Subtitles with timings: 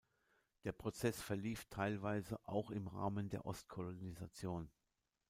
[0.63, 4.71] Der Prozess verlief teilweise auch im Rahmen der Ostkolonisation.